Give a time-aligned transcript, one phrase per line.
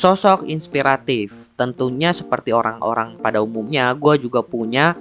[0.00, 4.96] Sosok inspiratif, tentunya seperti orang-orang pada umumnya, gue juga punya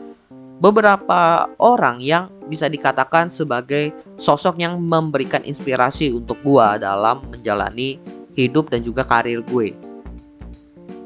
[0.60, 7.96] beberapa orang yang bisa dikatakan sebagai sosok yang memberikan inspirasi untuk gue dalam menjalani
[8.36, 9.72] hidup dan juga karir gue.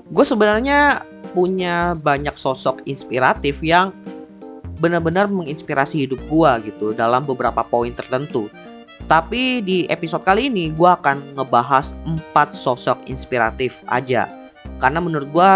[0.09, 1.05] Gue sebenarnya
[1.37, 3.93] punya banyak sosok inspiratif yang
[4.81, 8.49] benar-benar menginspirasi hidup gue gitu dalam beberapa poin tertentu.
[9.07, 14.29] Tapi di episode kali ini gue akan ngebahas empat sosok inspiratif aja.
[14.79, 15.51] Karena menurut gue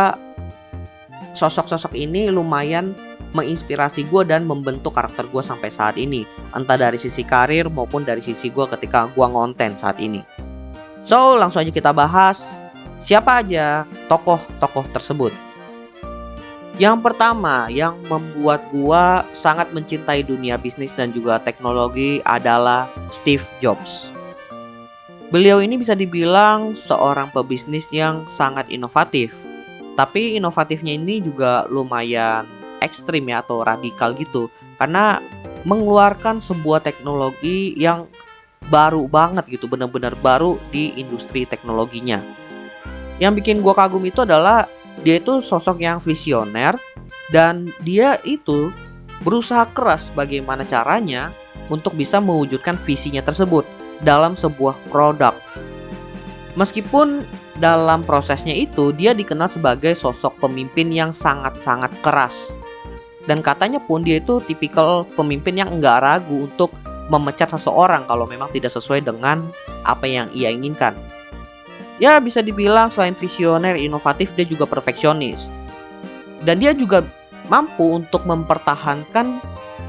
[1.34, 2.91] sosok-sosok ini lumayan
[3.36, 6.27] menginspirasi gue dan membentuk karakter gue sampai saat ini.
[6.55, 10.23] Entah dari sisi karir maupun dari sisi gue ketika gue ngonten saat ini.
[11.08, 12.59] So langsung aja kita bahas
[13.00, 15.47] siapa aja tokoh-tokoh tersebut
[16.77, 24.13] yang pertama yang membuat gue sangat mencintai dunia bisnis dan juga teknologi adalah Steve Jobs.
[25.34, 29.34] Beliau ini bisa dibilang seorang pebisnis yang sangat inovatif.
[29.98, 32.45] Tapi inovatifnya ini juga lumayan
[32.80, 34.48] ekstrim ya atau radikal gitu.
[34.78, 35.17] Karena
[35.66, 38.05] mengeluarkan sebuah teknologi yang
[38.70, 42.22] baru banget gitu benar-benar baru di industri teknologinya.
[43.17, 44.70] Yang bikin gua kagum itu adalah
[45.02, 46.78] dia itu sosok yang visioner
[47.30, 48.73] dan dia itu
[49.22, 51.34] berusaha keras bagaimana caranya
[51.67, 53.67] untuk bisa mewujudkan visinya tersebut
[54.06, 55.34] dalam sebuah produk.
[56.58, 57.26] Meskipun
[57.58, 62.58] dalam prosesnya itu dia dikenal sebagai sosok pemimpin yang sangat-sangat keras
[63.28, 66.72] dan katanya pun dia itu tipikal pemimpin yang enggak ragu untuk
[67.11, 69.52] memecat seseorang kalau memang tidak sesuai dengan
[69.84, 70.95] apa yang ia inginkan.
[71.98, 75.50] Ya bisa dibilang selain visioner, inovatif, dia juga perfeksionis.
[76.45, 77.02] Dan dia juga
[77.50, 79.42] mampu untuk mempertahankan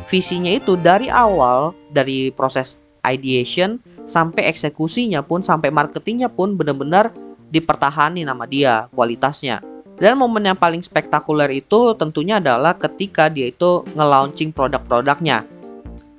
[0.09, 3.77] visinya itu dari awal, dari proses ideation
[4.09, 7.13] sampai eksekusinya pun, sampai marketingnya pun benar-benar
[7.53, 9.61] dipertahani nama dia, kualitasnya.
[9.99, 15.58] Dan momen yang paling spektakuler itu tentunya adalah ketika dia itu nge-launching produk-produknya.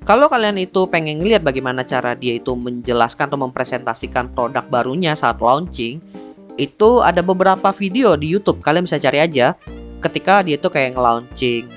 [0.10, 5.38] Kalau kalian itu pengen ngeliat bagaimana cara dia itu menjelaskan atau mempresentasikan produk barunya saat
[5.38, 6.02] launching,
[6.58, 8.58] itu ada beberapa video di YouTube.
[8.66, 9.54] Kalian bisa cari aja
[10.02, 11.70] ketika dia itu kayak nge-launching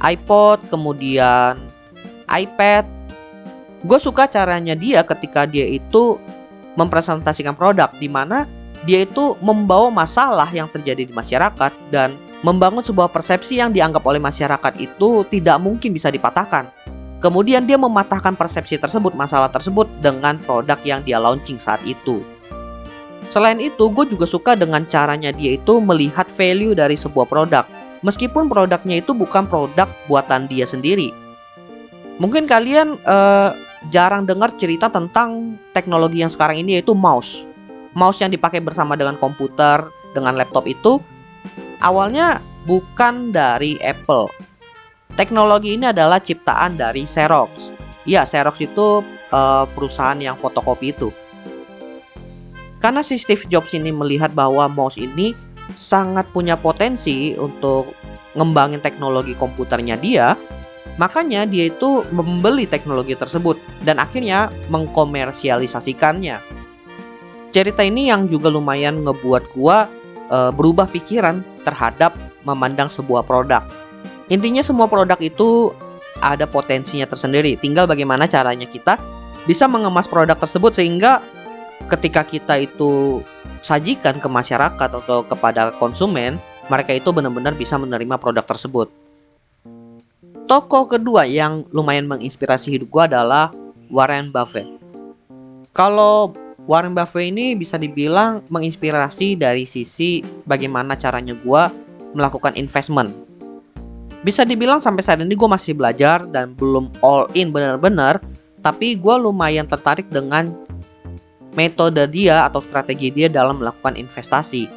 [0.00, 1.60] iPod, kemudian
[2.24, 2.88] iPad.
[3.84, 6.16] Gue suka caranya dia ketika dia itu
[6.80, 8.48] mempresentasikan produk di mana
[8.88, 14.24] dia itu membawa masalah yang terjadi di masyarakat dan membangun sebuah persepsi yang dianggap oleh
[14.24, 16.72] masyarakat itu tidak mungkin bisa dipatahkan.
[17.22, 22.26] Kemudian dia mematahkan persepsi tersebut, masalah tersebut dengan produk yang dia launching saat itu.
[23.30, 27.64] Selain itu, gue juga suka dengan caranya dia itu melihat value dari sebuah produk.
[28.02, 31.14] Meskipun produknya itu bukan produk buatan dia sendiri.
[32.18, 33.54] Mungkin kalian uh,
[33.94, 37.46] jarang dengar cerita tentang teknologi yang sekarang ini yaitu mouse
[37.96, 39.84] mouse yang dipakai bersama dengan komputer,
[40.16, 41.00] dengan laptop itu
[41.80, 44.28] awalnya bukan dari Apple.
[45.14, 47.72] Teknologi ini adalah ciptaan dari Xerox.
[48.08, 51.12] Ya, Xerox itu uh, perusahaan yang fotokopi itu.
[52.82, 55.36] Karena si Steve Jobs ini melihat bahwa mouse ini
[55.78, 57.94] sangat punya potensi untuk
[58.34, 60.34] ngembangin teknologi komputernya dia,
[60.98, 63.54] makanya dia itu membeli teknologi tersebut
[63.86, 66.62] dan akhirnya mengkomersialisasikannya
[67.52, 69.86] cerita ini yang juga lumayan ngebuat gua
[70.32, 72.16] uh, berubah pikiran terhadap
[72.48, 73.62] memandang sebuah produk.
[74.32, 75.76] Intinya semua produk itu
[76.24, 77.60] ada potensinya tersendiri.
[77.60, 78.96] Tinggal bagaimana caranya kita
[79.44, 81.20] bisa mengemas produk tersebut sehingga
[81.92, 83.20] ketika kita itu
[83.60, 86.40] sajikan ke masyarakat atau kepada konsumen,
[86.72, 88.88] mereka itu benar-benar bisa menerima produk tersebut.
[90.48, 93.52] Toko kedua yang lumayan menginspirasi hidup gua adalah
[93.92, 94.68] Warren Buffett.
[95.76, 96.32] Kalau
[96.64, 101.62] Warren Buffett ini bisa dibilang menginspirasi dari sisi bagaimana caranya gue
[102.12, 103.10] melakukan investment.
[104.22, 108.22] Bisa dibilang sampai saat ini gue masih belajar dan belum all in benar-benar,
[108.62, 110.54] tapi gue lumayan tertarik dengan
[111.58, 114.70] metode dia atau strategi dia dalam melakukan investasi.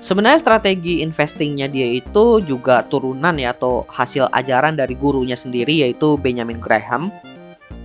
[0.00, 6.16] Sebenarnya strategi investingnya dia itu juga turunan ya atau hasil ajaran dari gurunya sendiri yaitu
[6.16, 7.12] Benjamin Graham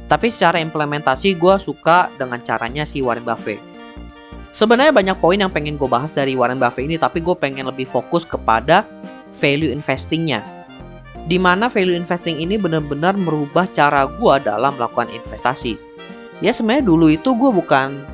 [0.05, 3.57] tapi secara implementasi gue suka dengan caranya si Warren Buffett.
[4.55, 7.83] Sebenarnya banyak poin yang pengen gue bahas dari Warren Buffett ini, tapi gue pengen lebih
[7.83, 8.87] fokus kepada
[9.35, 10.39] value investingnya.
[11.25, 15.75] Di mana value investing ini benar-benar merubah cara gue dalam melakukan investasi.
[16.39, 18.05] Ya sebenarnya dulu itu gue bukan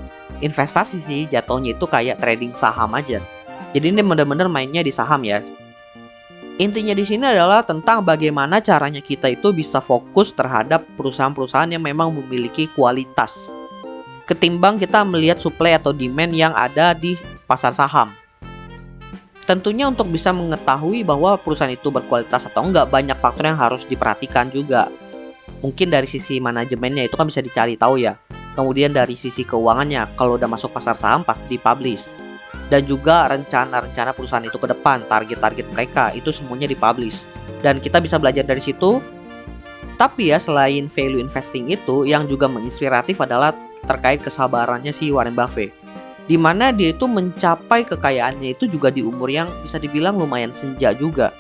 [0.41, 3.21] investasi sih, jatuhnya itu kayak trading saham aja.
[3.71, 5.39] Jadi ini benar-benar mainnya di saham ya.
[6.61, 12.13] Intinya di sini adalah tentang bagaimana caranya kita itu bisa fokus terhadap perusahaan-perusahaan yang memang
[12.13, 13.57] memiliki kualitas.
[14.29, 17.17] Ketimbang kita melihat supply atau demand yang ada di
[17.49, 18.13] pasar saham.
[19.41, 24.53] Tentunya untuk bisa mengetahui bahwa perusahaan itu berkualitas atau enggak banyak faktor yang harus diperhatikan
[24.53, 24.87] juga.
[25.65, 28.17] Mungkin dari sisi manajemennya itu kan bisa dicari tahu ya.
[28.53, 32.21] Kemudian dari sisi keuangannya, kalau udah masuk pasar saham pasti dipublish.
[32.71, 37.25] Dan juga rencana-rencana perusahaan itu ke depan, target-target mereka itu semuanya dipublish.
[37.65, 39.01] Dan kita bisa belajar dari situ.
[39.97, 43.53] Tapi ya selain value investing itu yang juga menginspiratif adalah
[43.85, 45.80] terkait kesabarannya si Warren Buffett
[46.31, 50.95] di mana dia itu mencapai kekayaannya itu juga di umur yang bisa dibilang lumayan senja
[50.95, 51.35] juga.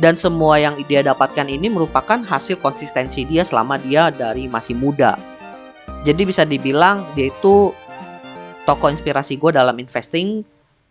[0.00, 5.20] Dan semua yang dia dapatkan ini merupakan hasil konsistensi dia selama dia dari masih muda.
[6.08, 7.76] Jadi bisa dibilang dia itu
[8.64, 10.40] tokoh inspirasi gue dalam investing.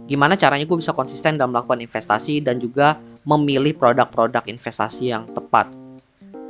[0.06, 5.74] Gimana caranya gue bisa konsisten dalam melakukan investasi dan juga memilih produk-produk investasi yang tepat.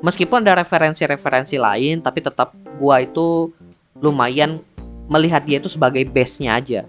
[0.04, 3.56] Meskipun ada referensi-referensi lain, tapi tetap gue itu
[4.04, 4.60] lumayan
[5.12, 6.82] melihat dia itu sebagai base-nya aja.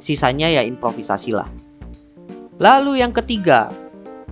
[0.00, 1.48] Sisanya ya improvisasi lah.
[2.60, 3.72] Lalu yang ketiga,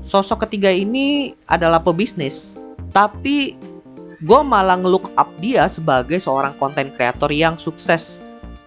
[0.04, 2.60] sosok ketiga ini adalah pebisnis,
[2.92, 3.56] tapi
[4.20, 8.20] gue malah ngelook up dia sebagai seorang konten kreator yang sukses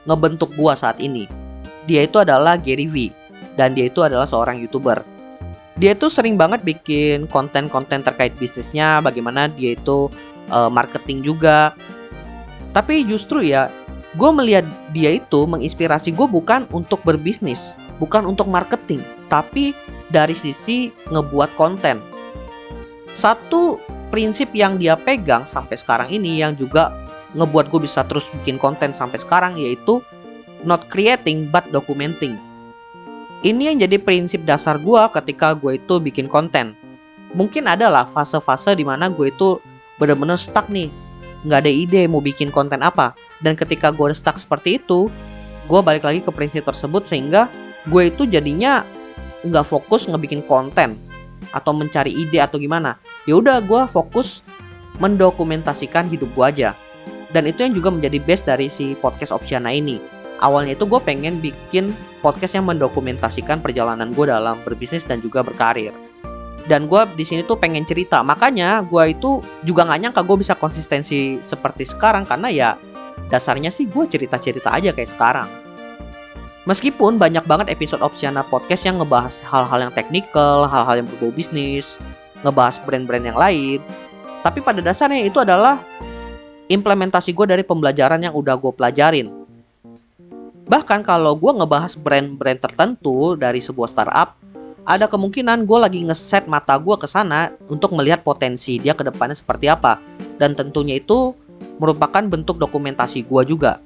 [0.09, 1.29] ngebentuk gue saat ini.
[1.85, 3.09] Dia itu adalah Gary V
[3.57, 5.01] dan dia itu adalah seorang youtuber.
[5.81, 10.13] Dia itu sering banget bikin konten-konten terkait bisnisnya, bagaimana dia itu
[10.53, 11.73] uh, marketing juga.
[12.71, 13.67] Tapi justru ya
[14.19, 18.99] gue melihat dia itu menginspirasi gue bukan untuk berbisnis, bukan untuk marketing,
[19.31, 19.71] tapi
[20.11, 22.03] dari sisi ngebuat konten.
[23.15, 23.79] Satu
[24.11, 26.91] prinsip yang dia pegang sampai sekarang ini yang juga
[27.39, 30.03] ngebuat gue bisa terus bikin konten sampai sekarang yaitu
[30.67, 32.35] not creating but documenting.
[33.41, 36.75] Ini yang jadi prinsip dasar gue ketika gue itu bikin konten.
[37.31, 39.63] Mungkin adalah fase-fase di mana gue itu
[39.95, 40.91] bener-bener stuck nih,
[41.47, 45.09] nggak ada ide mau bikin konten apa dan ketika gue stuck seperti itu
[45.69, 47.47] gue balik lagi ke prinsip tersebut sehingga
[47.89, 48.85] gue itu jadinya
[49.45, 50.97] nggak fokus ngebikin konten
[51.51, 52.97] atau mencari ide atau gimana.
[53.25, 54.45] Ya udah gue fokus
[55.01, 56.69] mendokumentasikan hidup gue aja.
[57.31, 59.97] Dan itu yang juga menjadi base dari si podcast Opsiana ini.
[60.41, 65.93] Awalnya itu gue pengen bikin podcast yang mendokumentasikan perjalanan gue dalam berbisnis dan juga berkarir.
[66.67, 68.21] Dan gue di sini tuh pengen cerita.
[68.21, 72.69] Makanya gue itu juga nggak nyangka gue bisa konsistensi seperti sekarang karena ya
[73.31, 75.49] dasarnya sih gue cerita-cerita aja kayak sekarang.
[76.69, 81.97] Meskipun banyak banget episode Opsiana Podcast yang ngebahas hal-hal yang teknikal, hal-hal yang berbau bisnis,
[82.45, 83.81] ngebahas brand-brand yang lain,
[84.45, 85.81] tapi pada dasarnya itu adalah
[86.69, 89.27] implementasi gue dari pembelajaran yang udah gue pelajarin.
[90.69, 94.37] Bahkan kalau gue ngebahas brand-brand tertentu dari sebuah startup,
[94.81, 99.37] ada kemungkinan gue lagi ngeset mata gue ke sana untuk melihat potensi dia ke depannya
[99.37, 100.01] seperti apa.
[100.41, 101.37] Dan tentunya itu
[101.81, 103.81] merupakan bentuk dokumentasi gue juga.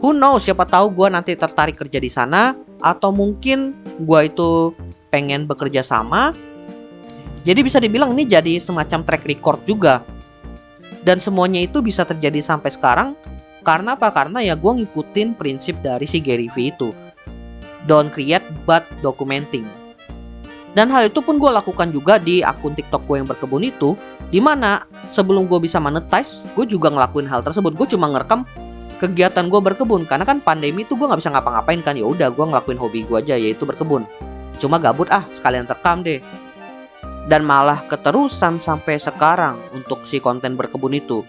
[0.00, 4.72] Who knows, siapa tahu gue nanti tertarik kerja di sana atau mungkin gue itu
[5.12, 6.32] pengen bekerja sama.
[7.44, 10.04] Jadi bisa dibilang ini jadi semacam track record juga.
[11.00, 13.16] Dan semuanya itu bisa terjadi sampai sekarang
[13.64, 14.08] karena apa?
[14.12, 16.88] Karena ya gue ngikutin prinsip dari si Gary V itu.
[17.88, 19.79] Don't create but documenting.
[20.70, 23.98] Dan hal itu pun gue lakukan juga di akun TikTok gue yang berkebun itu,
[24.30, 27.74] di mana sebelum gue bisa monetize, gue juga ngelakuin hal tersebut.
[27.74, 28.46] Gue cuma ngerekam
[29.02, 31.98] kegiatan gue berkebun, karena kan pandemi itu gue nggak bisa ngapa-ngapain kan.
[31.98, 34.06] Ya udah, gue ngelakuin hobi gue aja, yaitu berkebun.
[34.62, 36.22] Cuma gabut ah, sekalian rekam deh.
[37.26, 41.26] Dan malah keterusan sampai sekarang untuk si konten berkebun itu.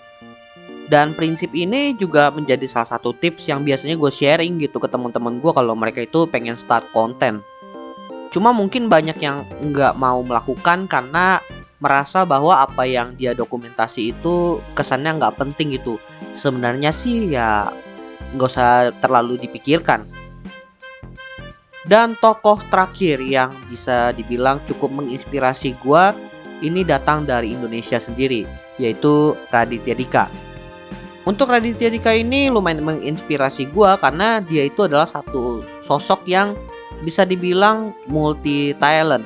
[0.91, 5.39] Dan prinsip ini juga menjadi salah satu tips yang biasanya gue sharing gitu ke teman-teman
[5.39, 7.39] gue kalau mereka itu pengen start konten
[8.31, 11.43] Cuma mungkin banyak yang nggak mau melakukan karena
[11.83, 15.99] merasa bahwa apa yang dia dokumentasi itu kesannya nggak penting gitu.
[16.31, 17.67] Sebenarnya sih ya
[18.31, 20.07] nggak usah terlalu dipikirkan.
[21.83, 26.03] Dan tokoh terakhir yang bisa dibilang cukup menginspirasi gue
[26.61, 28.45] ini datang dari Indonesia sendiri,
[28.77, 30.25] yaitu Raditya Dika.
[31.25, 36.53] Untuk Raditya Dika ini lumayan menginspirasi gue karena dia itu adalah satu sosok yang
[37.01, 39.25] bisa dibilang multi talent.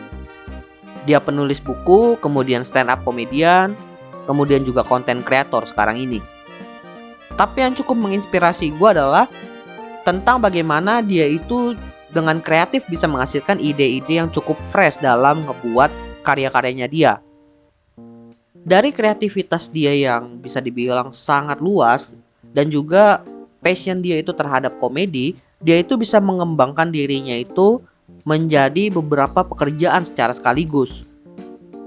[1.05, 3.77] Dia penulis buku, kemudian stand up komedian,
[4.25, 6.19] kemudian juga konten kreator sekarang ini.
[7.35, 9.29] Tapi yang cukup menginspirasi gue adalah
[10.07, 11.75] tentang bagaimana dia itu
[12.15, 15.91] dengan kreatif bisa menghasilkan ide-ide yang cukup fresh dalam ngebuat
[16.23, 17.19] karya-karyanya dia.
[18.65, 22.17] Dari kreativitas dia yang bisa dibilang sangat luas
[22.55, 23.21] dan juga
[23.61, 27.81] passion dia itu terhadap komedi, dia itu bisa mengembangkan dirinya itu
[28.29, 31.09] menjadi beberapa pekerjaan secara sekaligus.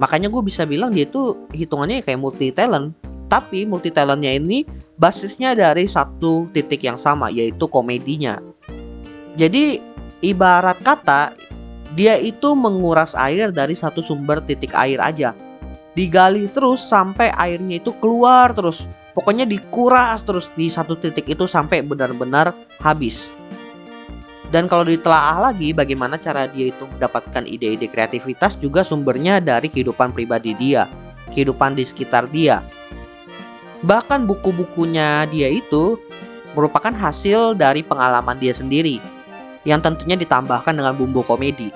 [0.02, 2.90] Makanya gue bisa bilang dia itu hitungannya kayak multi talent.
[3.30, 4.66] Tapi multi talentnya ini
[4.98, 8.42] basisnya dari satu titik yang sama yaitu komedinya.
[9.38, 9.78] Jadi
[10.26, 11.36] ibarat kata
[11.94, 15.38] dia itu menguras air dari satu sumber titik air aja.
[15.94, 18.90] Digali terus sampai airnya itu keluar terus.
[19.14, 23.37] Pokoknya dikuras terus di satu titik itu sampai benar-benar habis.
[24.48, 30.16] Dan kalau ditelaah lagi bagaimana cara dia itu mendapatkan ide-ide kreativitas juga sumbernya dari kehidupan
[30.16, 30.88] pribadi dia,
[31.32, 32.64] kehidupan di sekitar dia.
[33.84, 36.00] Bahkan buku-bukunya dia itu
[36.56, 38.98] merupakan hasil dari pengalaman dia sendiri
[39.68, 41.68] yang tentunya ditambahkan dengan bumbu komedi.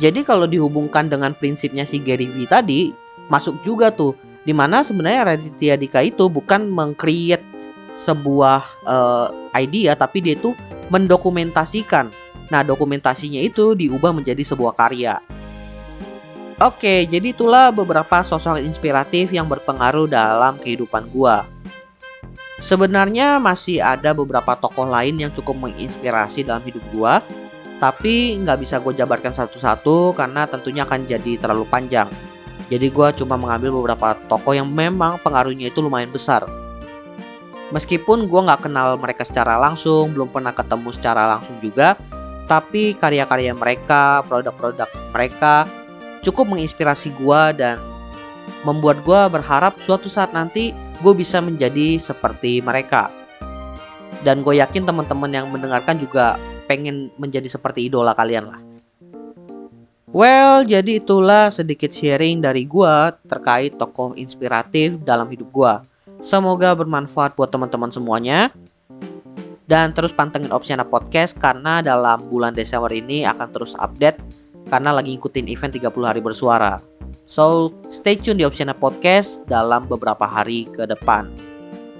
[0.00, 2.96] Jadi kalau dihubungkan dengan prinsipnya si Gary V tadi,
[3.28, 4.16] masuk juga tuh
[4.48, 7.44] di mana sebenarnya Raditya Dika itu bukan mengcreate
[7.92, 10.54] sebuah uh, idea tapi dia itu
[10.88, 12.10] mendokumentasikan.
[12.48, 15.20] Nah, dokumentasinya itu diubah menjadi sebuah karya.
[16.58, 21.46] Oke, jadi itulah beberapa sosok inspiratif yang berpengaruh dalam kehidupan gua.
[22.58, 27.22] Sebenarnya masih ada beberapa tokoh lain yang cukup menginspirasi dalam hidup gua,
[27.78, 32.10] tapi nggak bisa gue jabarkan satu-satu karena tentunya akan jadi terlalu panjang.
[32.68, 36.42] Jadi gue cuma mengambil beberapa tokoh yang memang pengaruhnya itu lumayan besar.
[37.68, 42.00] Meskipun gue nggak kenal mereka secara langsung, belum pernah ketemu secara langsung juga,
[42.48, 45.68] tapi karya-karya mereka, produk-produk mereka
[46.24, 47.76] cukup menginspirasi gue dan
[48.64, 50.72] membuat gue berharap suatu saat nanti
[51.04, 53.12] gue bisa menjadi seperti mereka.
[54.24, 58.60] Dan gue yakin teman-teman yang mendengarkan juga pengen menjadi seperti idola kalian lah.
[60.08, 65.84] Well, jadi itulah sedikit sharing dari gua terkait tokoh inspiratif dalam hidup gua.
[66.18, 68.50] Semoga bermanfaat buat teman-teman semuanya.
[69.68, 74.16] Dan terus pantengin Opsiana Podcast karena dalam bulan Desember ini akan terus update
[74.72, 76.80] karena lagi ngikutin event 30 hari bersuara.
[77.28, 81.28] So, stay tune di Opsiana Podcast dalam beberapa hari ke depan.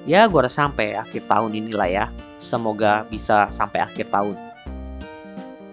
[0.09, 2.05] Ya, gua rasa sampai akhir tahun inilah ya.
[2.41, 4.49] Semoga bisa sampai akhir tahun.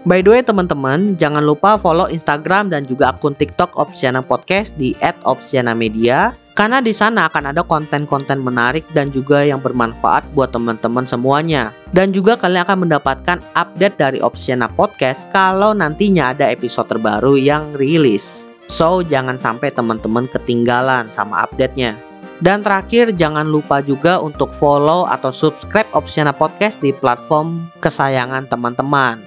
[0.05, 4.93] By the way teman-teman, jangan lupa follow Instagram dan juga akun TikTok Opsiana Podcast di
[5.23, 11.75] @opsiana_media karena di sana akan ada konten-konten menarik dan juga yang bermanfaat buat teman-teman semuanya.
[11.91, 17.75] Dan juga kalian akan mendapatkan update dari Opsiana Podcast kalau nantinya ada episode terbaru yang
[17.75, 18.47] rilis.
[18.71, 21.99] So, jangan sampai teman-teman ketinggalan sama update-nya.
[22.39, 29.21] Dan terakhir, jangan lupa juga untuk follow atau subscribe Opsiana Podcast di platform kesayangan teman-teman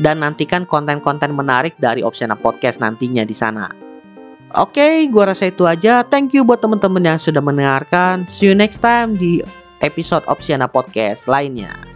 [0.00, 3.83] dan nantikan konten-konten menarik dari Opsiana Podcast nantinya di sana.
[4.54, 6.06] Oke, okay, gua rasa itu aja.
[6.06, 8.22] Thank you buat teman-teman yang sudah mendengarkan.
[8.22, 9.42] See you next time di
[9.82, 11.93] episode Opsiana Podcast lainnya.